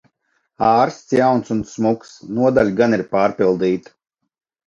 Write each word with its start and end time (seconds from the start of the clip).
Ārsts 0.67 1.13
jauns 1.17 1.51
un 1.55 1.59
smuks. 1.73 2.15
Nodaļa 2.39 2.75
gan 2.81 2.99
ir 2.99 3.03
pārpildīta... 3.13 3.93